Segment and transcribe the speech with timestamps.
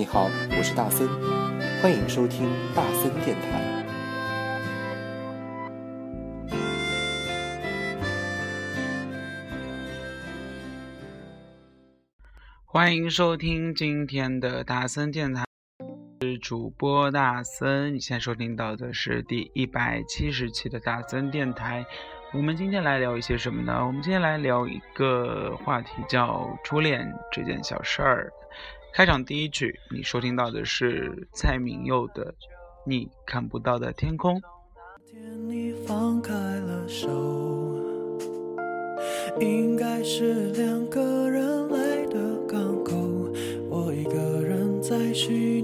[0.00, 1.06] 你好，我是大森，
[1.82, 3.84] 欢迎收听大森电台。
[12.64, 15.44] 欢迎收听今天的大森电台，
[16.22, 17.94] 是主播大森。
[17.94, 21.84] 你现在收听到的是第一百七十期的大森电台。
[22.32, 23.84] 我们今天来聊一些什么呢？
[23.86, 28.32] 我们今天来聊一个话题，叫初恋这件小事儿。
[28.92, 32.32] 开场第一句，你收听到的是蔡明佑的
[32.84, 34.40] 《你看不到的天空》。
[35.48, 37.08] 你放开了手，
[39.38, 42.18] 应该是两个人来的。
[42.48, 42.96] 港口，
[43.68, 45.59] 我一个人在寻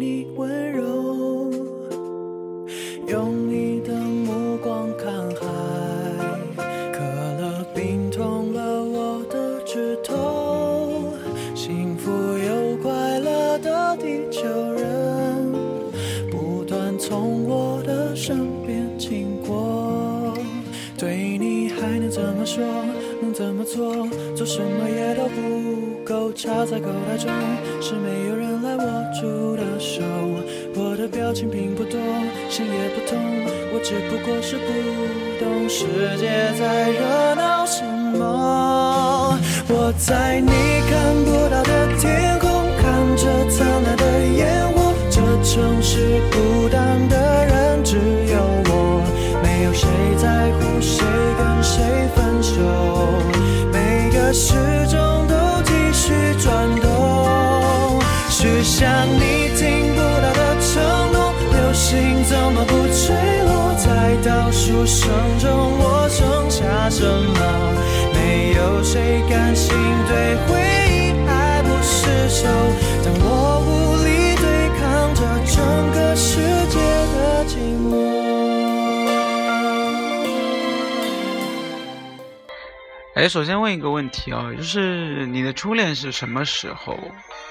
[83.29, 86.99] 首先问一个问题啊，就是你的初恋是什么时候？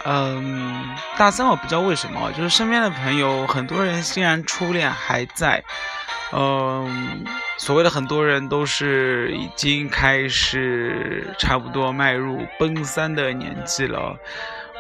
[0.06, 5.64] 嗯，大三我不知道为什么，就是身边的朋友很多人虽然初恋还在，
[6.38, 7.24] 嗯，
[7.58, 14.18] 所谓的很多人都是已经开始差不多迈入奔三的年纪了。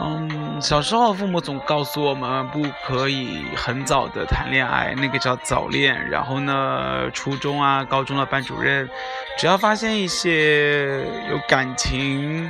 [0.02, 6.10] 嗯，小时候父母总告诉我们不可以很早的谈恋爱，那个叫早恋。
[6.10, 8.90] 然后呢，初中啊、高中的班主任，
[9.38, 11.00] 只要发现一些
[11.32, 12.50] 有感情。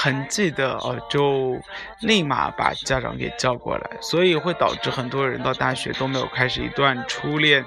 [0.00, 1.60] 痕迹的哦，就
[2.02, 7.64] 立马把家长给叫过来，所以会导致很多人到大学都没有开始一段初恋。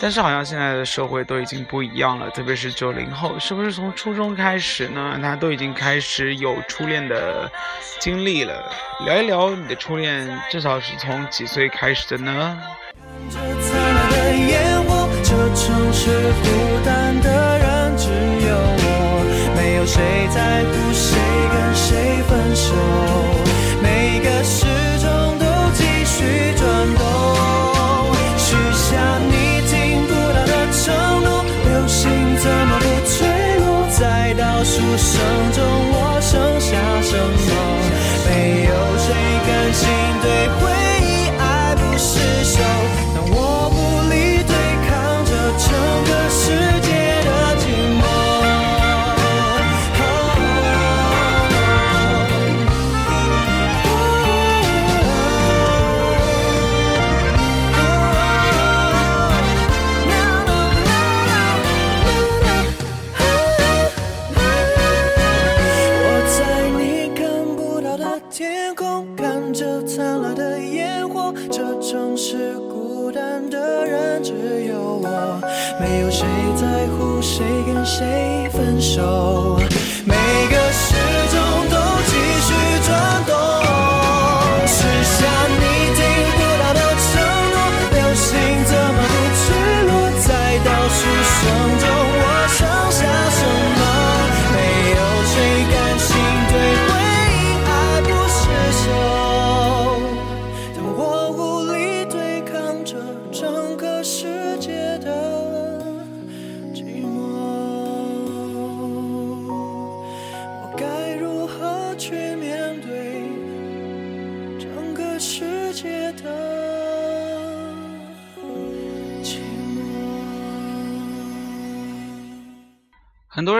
[0.00, 5.18] 但是好像现在的社会都已经不一样了，特别是九零后，是不是从初中开始呢？
[5.20, 7.50] 他都已经开始有初恋的
[8.00, 8.72] 经历了。
[9.04, 12.58] 聊一聊你的初恋，至少是从几岁开始的呢？
[15.26, 16.10] 这城市
[16.42, 16.48] 孤
[16.84, 18.08] 单的人只
[18.46, 18.83] 有我
[19.86, 20.02] 谁
[20.34, 21.16] 在乎谁
[21.52, 22.74] 跟谁分手？
[23.82, 24.64] 每个时
[25.00, 26.64] 钟都继续转
[26.96, 27.02] 动，
[28.38, 29.32] 许下你
[29.68, 29.72] 听
[30.06, 30.82] 不到的承
[31.22, 31.44] 诺。
[31.64, 32.02] 流星
[32.36, 33.16] 怎么不坠
[33.58, 33.86] 落？
[33.90, 35.20] 在倒数声
[35.52, 35.62] 中，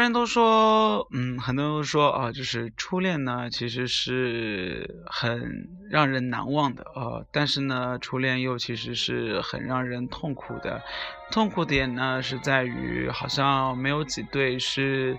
[0.05, 10.83] 人都说，嗯，很多人都说啊，就是初恋呢，其实是很让人难忘的呃，但是呢，初恋又其实是很让人痛苦的。
[11.33, 15.19] 痛苦点呢，是在于好像没有几对是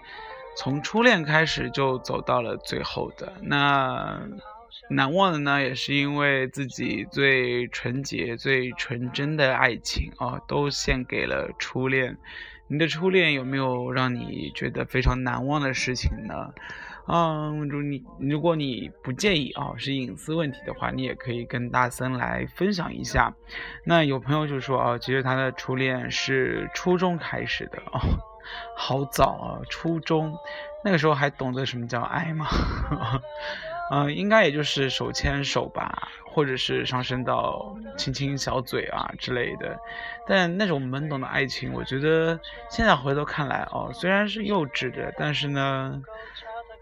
[0.56, 3.34] 从初恋开始就走到了最后的。
[3.42, 4.22] 那
[4.90, 12.18] 难忘的呢，也是因为自己最纯洁、最纯真的爱情啊，都献给了初恋。
[12.68, 16.54] 你的初恋有没有让你觉得非常难忘的事情呢？
[17.08, 23.36] 嗯，如你如果你不介意啊，是隐私问题的话，你也可以跟大森来分享一下。
[23.84, 28.02] 那有朋友就说啊，其实他的初恋是初中开始的哦，
[28.76, 30.36] 好早啊，初中
[30.84, 32.48] 那个时候还懂得什么叫爱吗？
[33.92, 39.78] 嗯，应该也就是手牵手吧，或者是上升到亲亲小嘴啊之类的。
[40.28, 42.40] 但那种懵懂的爱情，我觉得
[42.70, 46.02] 现在回头看来哦，虽然是幼稚的，但是呢，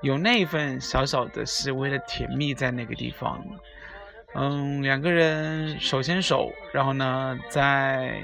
[0.02, 3.44] 有那一份小小的细微的甜蜜在那个地方。
[4.36, 8.22] 嗯，两个人手牵手，然后呢，在。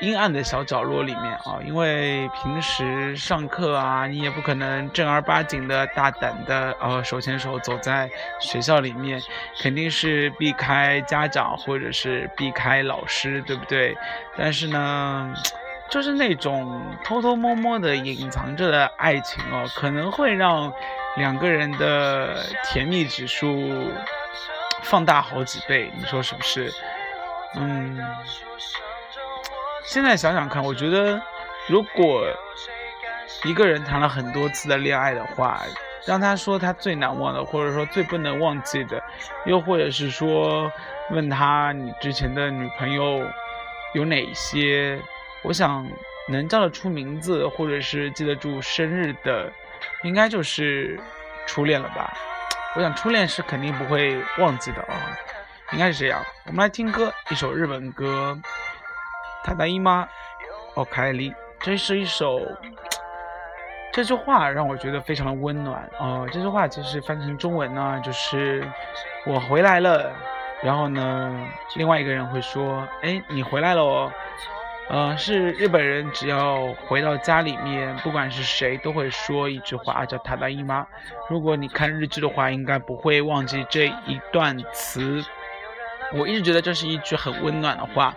[0.00, 8.10] 阴暗的小角落里面啊，因为平时上课啊，你也不可能正儿八经的大胆的呃手牵手走在
[8.40, 9.20] 学校里面，
[9.60, 13.94] 肯定是避开家长或者是避开老师，对不对？
[14.38, 15.34] 但是呢，
[15.90, 20.72] 就是那种偷偷摸摸的隐藏着的爱情哦，可能会让
[21.16, 23.92] 两个人的甜蜜指数
[24.82, 26.72] 放大好几倍，你说是不是？
[27.56, 28.02] 嗯。
[29.84, 31.20] 现在想想看，我觉得，
[31.68, 32.24] 如果
[33.44, 35.60] 一个人谈了很多次的恋爱的话，
[36.06, 39.02] 让他说他最难忘的，或者说最不能忘记的，
[39.46, 40.70] 又或者是说
[41.10, 43.22] 问他你之前的女朋友
[43.94, 45.00] 有哪些，
[45.42, 45.86] 我想
[46.28, 49.50] 能叫得出名字或者是记得住生日的，
[50.02, 50.98] 应该就是
[51.46, 52.16] 初恋了吧？
[52.76, 54.94] 我想初恋是肯定不会忘记的啊，
[55.72, 56.22] 应该是这样。
[56.46, 58.38] 我们来听歌，一首日本歌。
[59.42, 60.08] 他大姨妈，
[60.74, 62.40] 哦，凯莉，这是一首，
[63.92, 66.28] 这句话让我觉得非常的温暖哦。
[66.32, 68.66] 这句话其实翻成中文呢，就是
[69.26, 70.12] 我回来了。
[70.62, 74.12] 然后呢，另外一个人会说，哎，你回来了哦。
[74.90, 80.86] 呃，是日本人，只要回到家里面，不管是谁都会说一句话，叫他大姨妈。
[81.28, 85.24] 如果你看日剧的话，应该不会忘记这一段词。
[86.12, 88.14] 我一直觉得这是一句很温暖的话。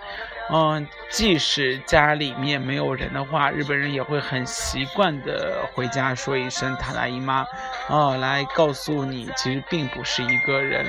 [0.52, 7.48] 嗯，即使家里面没有人的话，日本人也会很习惯的回家说一声“塔大姨妈”，
[7.88, 10.86] 哦，来告诉你其实并不是一个人。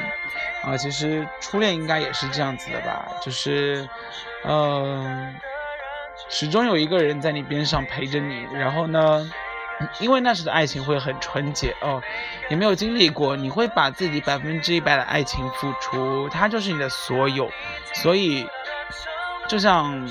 [0.65, 3.89] 啊，其实初恋应该也是这样子的吧，就是，
[4.45, 5.35] 嗯，
[6.29, 8.47] 始终有一个人在你边上陪着你。
[8.53, 9.31] 然后呢，
[10.01, 12.03] 因为那时的爱情会很纯洁哦，
[12.51, 17.49] 也没有经历过，你会把自己百分之一百的爱情付出，他就是你的所有，
[17.95, 18.47] 所以。
[19.49, 20.09] 就像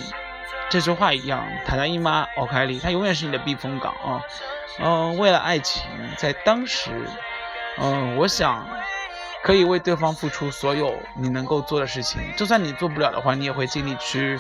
[0.70, 4.22] 这句话一样，塔达伊妈奥凯里，他永远是你的避风港啊。
[4.80, 5.84] 嗯，为了爱情，
[6.18, 6.90] 在当时，
[7.80, 8.66] 嗯，我想
[9.44, 12.22] 可以为对方付出所有你能够做的事情。
[12.36, 14.40] 就算你做不了的话，你也会尽力去，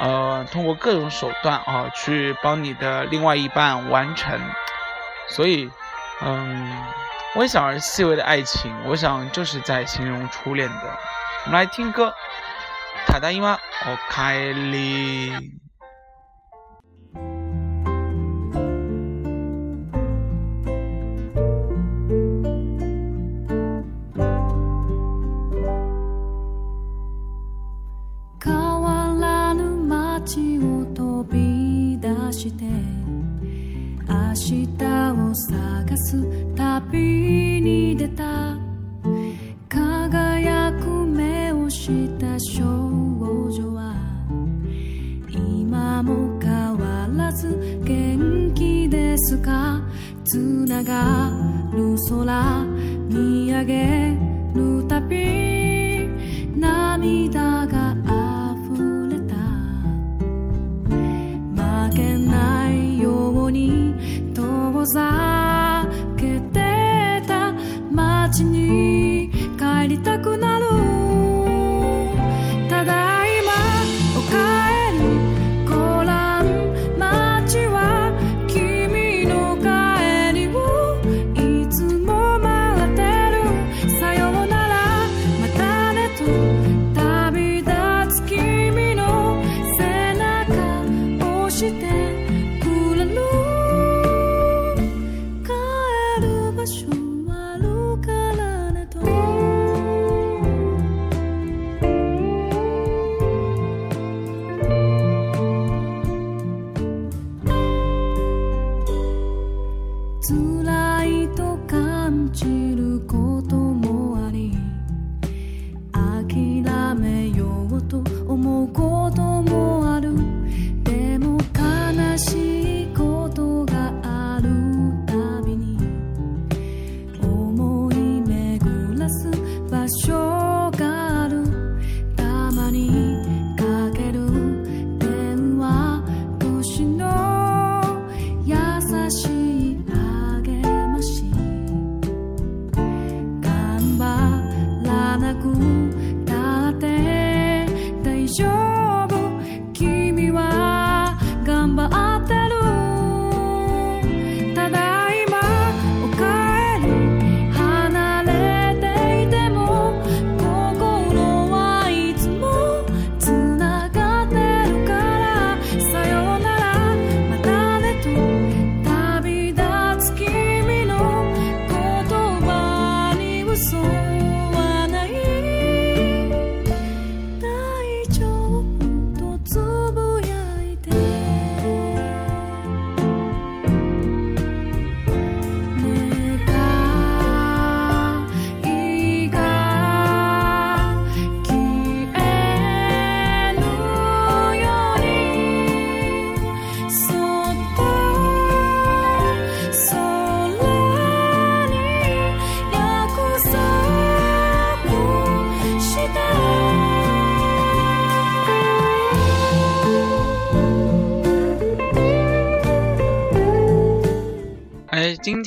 [0.00, 4.40] 呃，通过各种手段啊，去帮你的另外一半完成。
[5.28, 5.70] 所以，
[6.22, 6.84] 嗯，
[7.36, 10.98] 微小而细微的爱情，我想就是在形容初恋的。
[11.44, 12.14] 我们来听歌。
[13.06, 13.58] ただいま、
[14.10, 15.62] おかえり。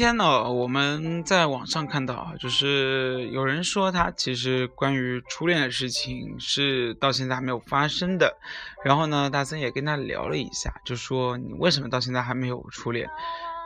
[0.05, 8.37] 天呢，我们在网上看到啊，就是有人说他其实关于初恋的事情是到现在还没有发生的。
[8.83, 13.09] 然后呢，大森也跟他聊了一下，就说你为什么到现在还没有初恋？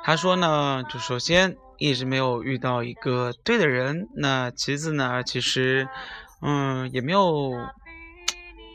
[0.02, 5.90] 他说呢，就首先一直没有遇到一个对的人，那其次呢，其实
[6.42, 7.52] 嗯也没有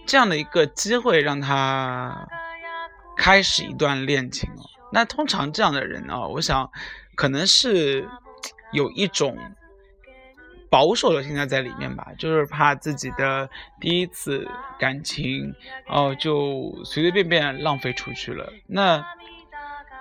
[0.05, 2.29] 这样的一个机会让他
[3.17, 4.69] 开始一段恋情哦。
[4.93, 6.71] 那通常这样的人啊，我想。
[7.15, 8.09] 可能是
[8.73, 9.37] 有一种
[10.69, 13.49] 保守的心态在里面吧，就是怕自己的
[13.81, 15.55] 第一次感情
[15.87, 18.53] 哦就随随便便浪费出去了。
[18.67, 19.05] 那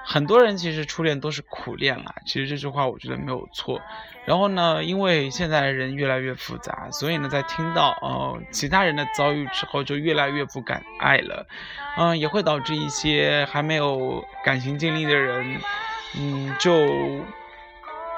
[0.06, 3.80] 很多人其实初恋都是苦恋了，其实这句话我觉得没有错。
[4.26, 11.46] 然后呢，因为现在人越来越复杂，所以呢，在听到哦其他人的遭遇之后，就越来越不敢爱了。
[11.98, 15.62] 嗯，也会导致一些还没有感情经历的人。
[16.16, 16.72] 嗯，就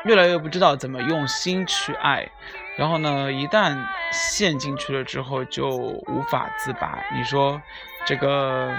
[0.03, 2.29] 越来越不知道怎么用心去爱，
[2.77, 3.77] 然后呢，一旦
[4.11, 7.03] 陷进去了之后，就无法自拔。
[7.13, 7.61] 你说
[8.05, 8.71] 这个，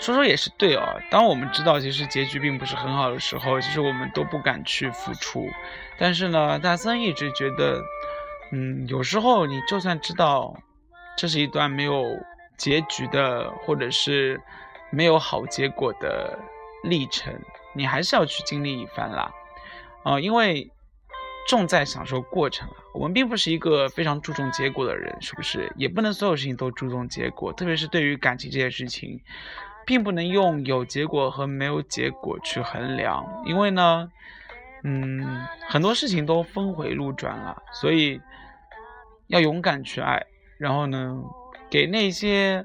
[0.00, 1.00] 说说也是对哦。
[1.10, 5.46] 当我们知道其实结局并不是很好的时候，其实我们都不敢去付出。
[5.98, 7.80] 但是呢，大森一直觉得，
[8.52, 10.56] 嗯，有时候你就算知道
[11.16, 12.18] 这是一段没有
[12.56, 14.40] 结局的，或者是
[14.90, 16.38] 没有好结果的。
[16.82, 17.38] 历程，
[17.74, 19.32] 你还是要去经历一番啦，
[20.02, 20.70] 啊，因为
[21.48, 22.76] 重在享受过程啊。
[22.92, 25.72] 我们并不是一个非常注重结果的人，是不是？
[25.76, 29.20] 也不能所有事情都注重结果，特别是对于感情这件事情，
[29.86, 34.10] 并不能用有结果和没有结果去衡量，因为呢，
[34.82, 38.20] 嗯，很多事情都峰回路转了，所以
[39.28, 40.26] 要勇敢去爱，
[40.58, 41.22] 然后呢，
[41.70, 42.64] 给那些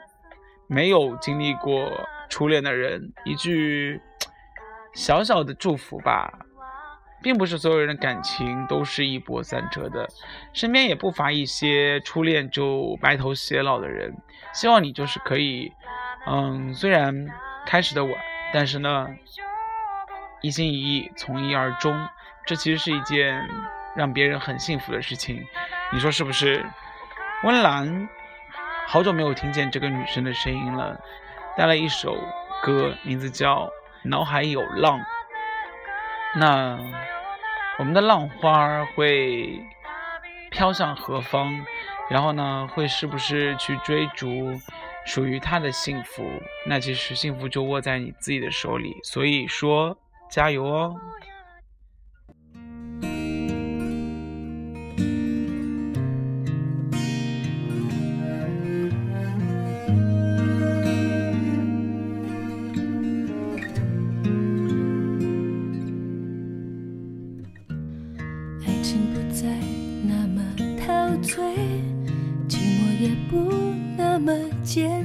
[0.67, 1.91] 没有经历过。
[2.29, 4.01] 初恋的人，一句
[4.93, 6.31] 小小的祝福吧，
[7.21, 10.07] 并不是所有人的感情都是一波三折的，
[10.53, 14.15] 身边也不乏一些初恋就白头偕老的人。
[14.53, 15.71] 希望你就是可以，
[16.27, 17.27] 嗯，虽然
[17.65, 18.13] 开始的晚，
[18.53, 19.07] 但是呢，
[20.41, 22.07] 一心一意，从一而终，
[22.45, 23.47] 这其实是一件
[23.95, 25.45] 让别人很幸福的事情。
[25.91, 26.65] 你说是不是？
[27.43, 28.07] 温岚，
[28.87, 30.99] 好久没有听见这个女生的声音了。
[31.57, 32.17] 带来一首
[32.61, 33.65] 歌，名字叫
[34.03, 34.99] 《脑海有浪》。
[36.37, 36.77] 那
[37.79, 39.61] 我们的浪花会
[40.51, 41.65] 飘向何方？
[42.09, 44.59] 然后呢，会是不是去追逐
[45.05, 46.23] 属于他的幸福？
[46.67, 48.93] 那其实幸福就握在你自己的手里。
[49.03, 49.97] 所以说，
[50.29, 50.93] 加油哦！
[74.75, 75.04] 见。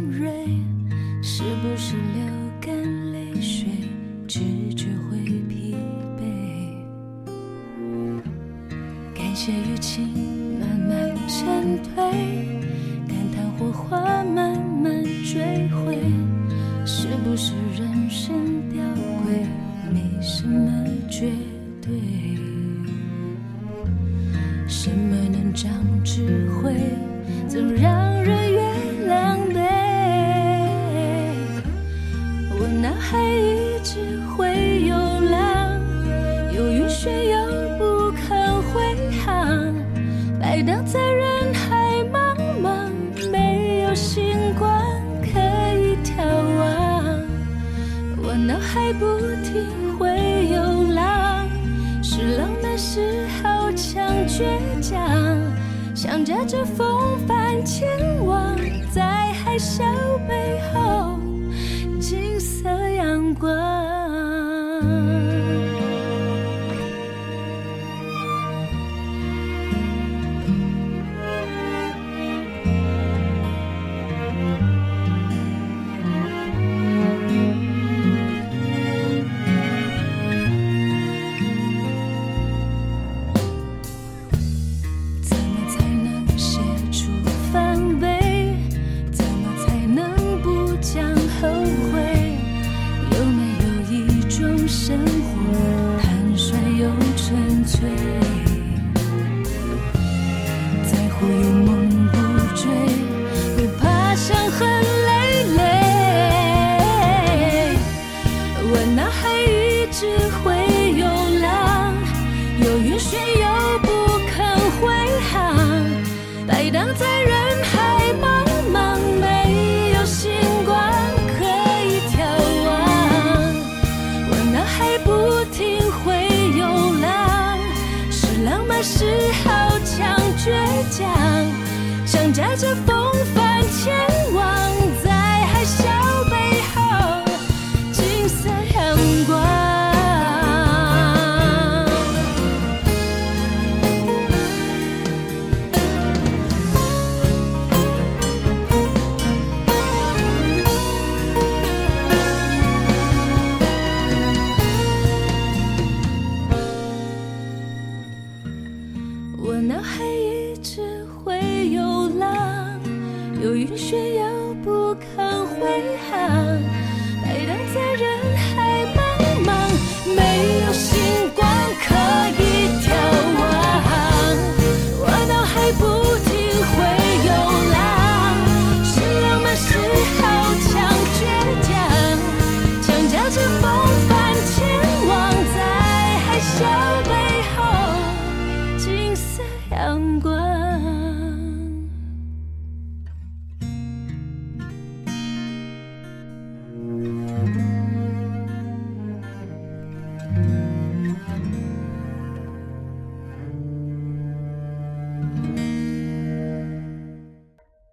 [56.47, 57.89] 着风帆前
[58.25, 58.57] 往，
[58.93, 59.85] 在海啸
[60.29, 61.10] 背后，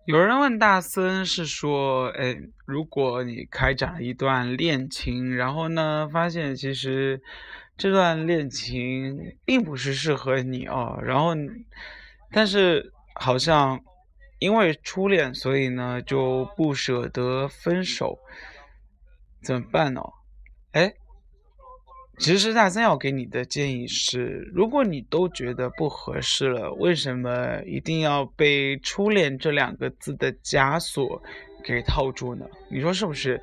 [0.07, 7.21] 有人问大森是说，哎，如果你开展了一段恋情，然后呢，发现其实
[7.77, 11.33] 这段恋情并不是适合你哦，然后，
[12.31, 13.81] 但是好像
[14.39, 18.17] 因为初恋，所以呢就不舍得分手，
[19.43, 20.01] 怎么办呢？
[20.71, 20.93] 哎。
[22.19, 31.21] 其实大森要给你的建议是：如果你都觉得不合适了，为什么一定要被“初恋”这两个字的枷锁
[31.63, 32.45] 给套住呢？
[32.69, 33.39] 你说是不是？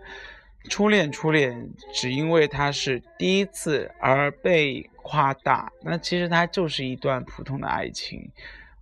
[0.69, 8.29] 初恋，初恋，只因为它是第一次而被夸大，那其实它就是一段普通的爱情。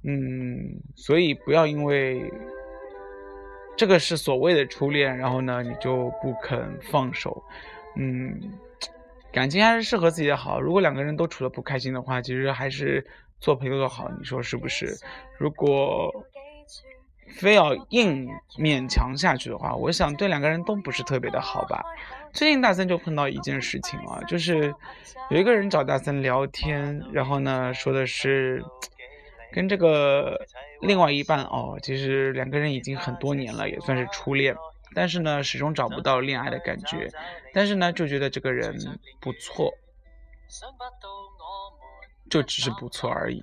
[0.04, 2.32] 嗯，所以不要因为
[3.76, 7.44] 这个是所谓的初恋，然后呢，你就不肯放手。
[7.96, 8.40] 嗯。
[9.32, 10.60] 感情还是适合自己的好。
[10.60, 13.04] 如果两个人都处得不开心的话，其实还是
[13.40, 14.10] 做朋友的好。
[14.18, 14.94] 你说是不是？
[15.38, 16.12] 如果
[17.28, 21.82] 非要硬勉强下去的话，我想对两个人都不是特别的好吧。
[22.34, 24.74] 最近大森就碰到一件事情啊，就是
[25.30, 28.62] 有一个人找大森聊天，然后呢说的是
[29.50, 30.38] 跟这个
[30.82, 34.54] 另外一半哦，其实两个人已经很多年了，也算是初恋。
[34.94, 37.10] 但是呢，始终找不到恋爱的感觉，
[37.54, 38.76] 但是呢，就觉得这个人
[39.20, 39.72] 不错，
[42.30, 43.42] 就只是不错而已。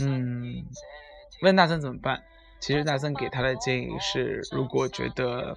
[0.00, 0.64] 嗯，
[1.42, 2.22] 问大森怎么办？
[2.60, 5.54] 其实大森给他的建议是，如果觉得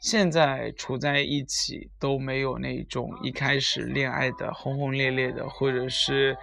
[0.00, 6.36] 现在处在一起都没有那种一开始恋爱的轰轰烈烈的，或者是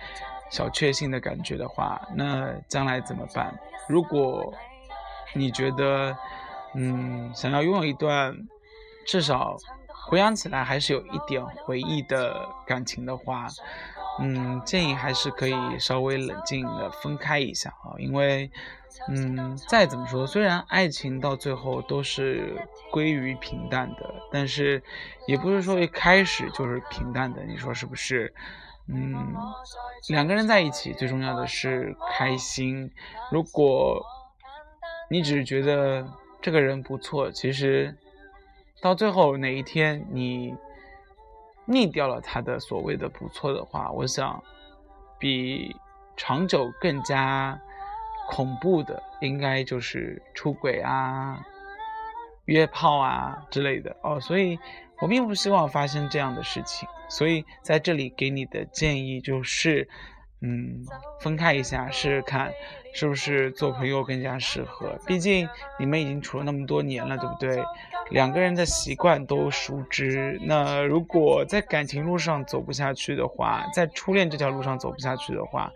[0.51, 3.57] 小确幸的感觉的话，那将来怎么办？
[3.88, 4.53] 如果
[5.33, 6.15] 你觉得。
[6.75, 8.36] 嗯，想要拥有一段
[9.05, 9.55] 至少
[9.88, 13.47] 回想起来还是有一点回忆的感情的话，
[14.19, 18.49] 嗯，建议还是可以稍微冷静的分开一下啊，因为，
[19.09, 22.55] 嗯，再怎么说，虽然爱情到最后都是
[22.91, 24.81] 归于平淡的，但是
[25.27, 28.33] 也不是说一开始就是平淡的，你说是不是？
[28.88, 29.33] 嗯，
[30.09, 32.91] 两个人在一起最重要的是开心，
[33.31, 34.03] 如果
[35.09, 36.05] 你只是觉得。
[36.43, 37.95] 这个人不错，其实
[38.82, 40.53] 到最后哪一天你
[41.65, 44.43] 腻掉了他的所谓的不错的话，我想
[45.17, 45.73] 比
[46.17, 47.58] 长久更加
[48.27, 51.45] 恐怖的，应该就是出轨啊、
[52.43, 54.19] 约炮啊之类的哦。
[54.19, 54.60] 所以
[54.99, 59.88] 我并不希望发生这样的事情，所以在这里给你的建议就是，
[60.43, 60.86] 嗯，
[61.21, 62.51] 分开一下试试看。
[62.95, 64.95] 是不是做朋友更加适合？
[65.08, 67.65] 毕竟你们已经处了那么多年了，对不对？
[68.12, 70.39] 两个人的习惯都熟知。
[70.43, 75.71] 那如果在感情路上走不下去的话，在初恋这条路上走不下去的话，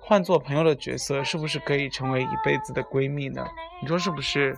[0.00, 3.46] 换做朋友的角色，是不是可以成为一辈子的闺蜜呢？
[3.82, 4.56] 你说是不是？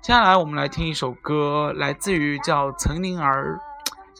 [0.00, 3.60] 接下来我们来听一首歌，来自于叫岑宁儿，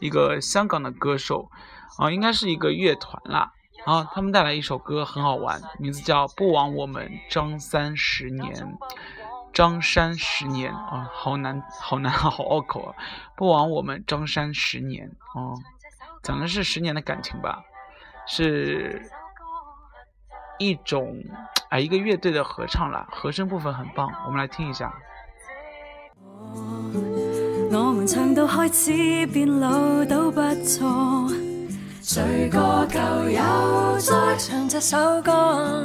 [0.00, 1.48] 一个香港的歌手，
[1.96, 3.54] 啊，应该是一个乐团啦。
[3.90, 8.54] 啊，他们带来一首歌很好玩，名字叫《不枉我们张三十年》，
[9.52, 12.94] 张三十年啊，好难，好难， 好拗口啊！
[13.36, 15.58] 不枉我们张三十年哦，
[16.22, 17.64] 讲的是十年的感情吧，
[18.28, 19.02] 是
[20.60, 21.16] 一种
[21.68, 24.94] 啊一个乐队的合唱啦，和声部分很棒，我们来听一下。
[27.72, 31.28] 我们唱到开始变老都不错。
[32.02, 33.42] 谁个旧友
[33.98, 35.84] 再唱这首歌，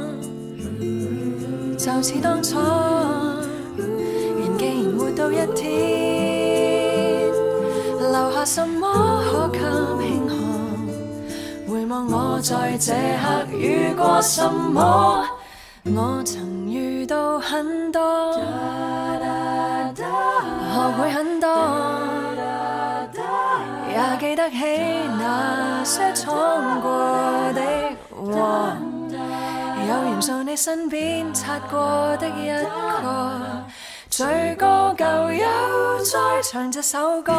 [1.78, 2.58] 就似当初。
[3.76, 7.30] 人既然活到一天，
[7.98, 9.58] 留下什么可给
[10.00, 10.34] 庆贺？
[11.70, 15.22] 回望我在这刻遇过什么？
[15.84, 18.00] 我曾遇到很多，
[19.94, 20.02] 学
[20.98, 22.05] 会很多。
[23.96, 24.56] 也记得起
[25.18, 26.90] 那些闯过
[27.54, 27.62] 的
[28.14, 28.76] 祸，
[29.88, 33.64] 有缘在你身边擦过的一个，
[34.10, 35.46] 醉過舊友，
[36.04, 37.32] 再唱這首歌，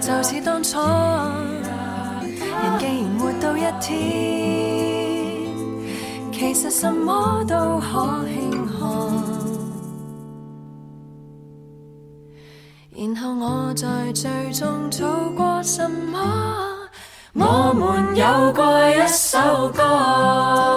[0.00, 3.94] 就似當初，人既然活到一天，
[6.32, 8.53] 其實什麼都可輕
[14.14, 16.88] 最终做过什么？
[17.34, 20.73] 我们有过一首歌。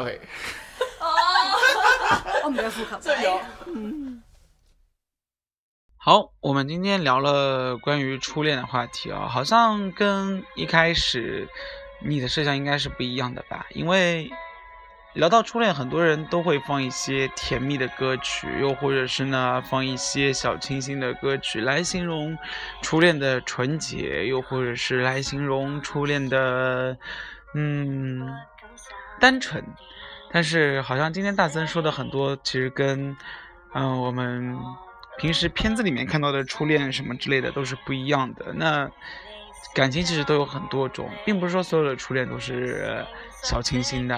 [0.00, 0.20] 唔記得透氣。
[2.42, 2.86] 我唔記得呼吸。
[3.00, 4.20] 真係
[5.96, 11.48] 好，我们今天聊了关于初恋的话题啊、好像跟一开始
[12.04, 13.64] 你的设想应该是不一样的吧？
[13.70, 14.30] 因为
[15.14, 22.36] 聊到初恋，很多人都会放一些甜蜜的歌曲，又或者是呢放一些小清新的歌曲来形容
[22.82, 26.98] 初恋的纯洁，又或者是来形容初恋的
[27.54, 28.28] 嗯
[29.20, 29.64] 单纯。
[30.32, 33.16] 但是好像今天大森说的很多，其实跟
[33.72, 34.56] 嗯、我们
[35.18, 38.52] 平时片子里面看到的初恋什么之类的都是不一样的。
[38.52, 38.88] 那
[39.74, 43.04] 感情其实都有很多种，并不是说所有的初恋都是
[43.42, 44.16] 小清新的、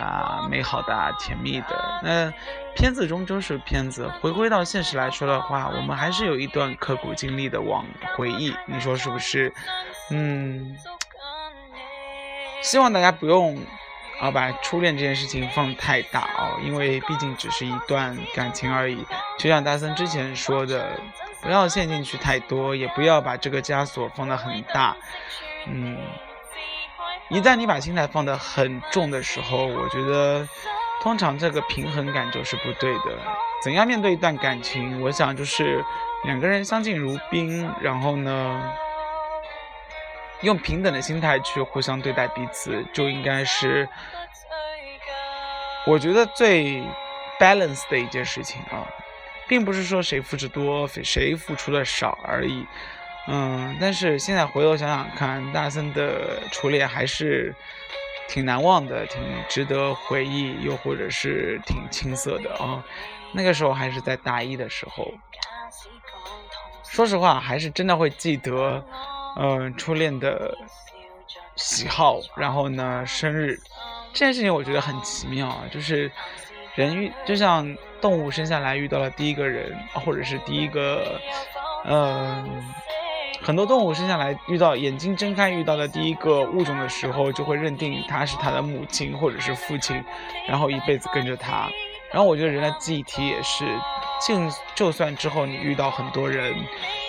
[0.50, 2.00] 美好的、甜蜜的。
[2.02, 2.30] 那
[2.74, 9.50] 片子终究是片子，回归到现实来说的话，我们还是有一段刻骨经历的往回忆，你说是不是？
[10.10, 10.76] 嗯，
[12.62, 13.58] 希望大家不用
[14.18, 19.04] 啊把初恋这件事情放太大哦，因为毕竟只是一段感情而已。
[19.38, 20.98] 就像大森之前说的，
[21.42, 24.96] 不要陷进去太多，也不要把这个枷锁放得很大。
[25.68, 25.98] 嗯，
[27.28, 30.48] 一旦你把心态放得很重的时候，我觉得
[31.02, 33.18] 通常这个平衡感就是不对的。
[33.62, 35.00] 怎样面对一段感情？
[35.02, 35.84] 我想就是
[36.24, 38.72] 两个人相敬如宾，然后呢，
[40.42, 43.88] 用平等的心态去互相对待彼此，就应该是
[45.86, 46.82] 我觉得最
[47.38, 48.86] balance 的一件事情啊，
[49.48, 52.66] 并不是说谁付出多，谁付出的少而已。
[53.28, 57.54] 嗯，但是现在回头想想看，大森的初恋还是
[58.28, 62.84] 挺难忘的，挺值得回忆，又或者是挺青涩的啊。
[63.32, 65.12] 那个时候还是在大一的时候，
[66.88, 68.84] 说实话，还是真的会记得，
[69.36, 70.56] 嗯、初恋的
[71.56, 73.58] 喜好，然后呢，生日
[74.12, 76.10] 这件事情，我觉得很奇妙啊，就是
[76.74, 81.20] 人遇，就像动物生下来遇到了第一个人，或者是第一个，
[81.84, 82.64] 嗯、
[83.42, 90.02] 很多动物生下来遇到眼睛睁开遇到的第一个物种的时候，就会认定他是他的母亲或者是父亲，
[90.48, 91.68] 然后一辈子跟着他。
[92.10, 93.64] 然后我觉得人的记忆体也是，
[94.26, 94.34] 就
[94.74, 96.54] 就算之后你遇到很多人，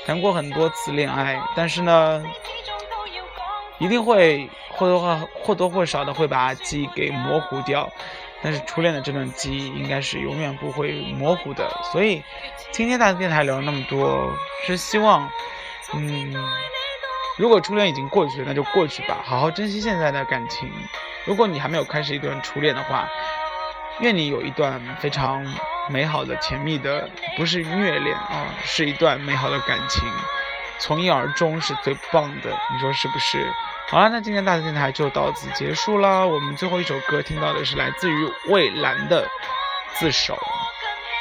[0.08, 2.24] 谈过很多次恋爱，但是呢，
[3.78, 7.90] 一定会或多或或多或少的会把记忆给模糊掉。
[8.42, 11.70] 但是初恋的这段记忆应该是永远不会模糊的。
[11.92, 12.24] 所以
[12.72, 14.32] 今天大电台聊了那么多，
[14.66, 15.30] 是希望，
[15.94, 16.34] 嗯，
[17.38, 20.72] 如果初恋已经过去了，那就过去吧，好好珍惜现在的感情。
[21.26, 23.10] 如果你还没有开始一段初恋的话，
[24.00, 25.44] 愿你有一段非常
[25.90, 30.04] 美好的、甜蜜的，不是虐恋啊，是一段美好的感情，
[30.80, 33.46] 从一而终是最棒的，你说是不是？
[33.90, 36.26] 好了，那今天大的电台就到此结束啦。
[36.26, 39.26] 我们最后一首歌听到的是来自于蔚蓝的
[39.98, 40.34] 《自首》，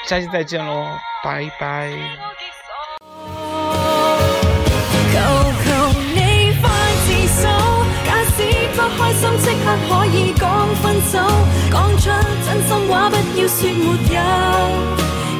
[0.08, 0.84] 下期再见喽，
[1.22, 1.92] 拜拜。
[5.12, 5.18] 求
[5.62, 5.68] 求
[6.12, 6.68] 你快
[7.06, 7.08] 自
[7.40, 7.46] 首，
[8.04, 8.36] 假使
[8.74, 10.44] 不開心即刻可以講
[10.82, 11.14] 分手，
[11.70, 12.05] 講出真心話不
[13.48, 14.20] 说没有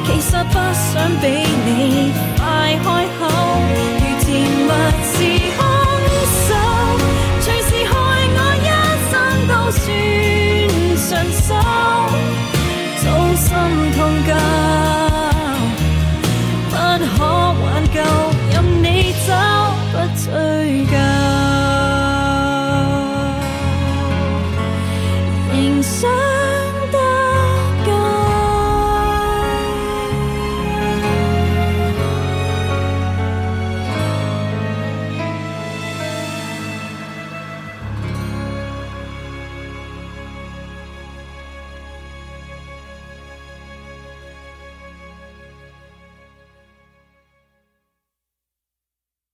[0.05, 1.27] 其实不想比
[1.65, 2.41] 你快
[2.81, 2.85] 开
[3.19, 3.21] 口
[3.99, 4.25] 如甜
[4.65, 4.69] 蜜
[5.03, 5.56] 是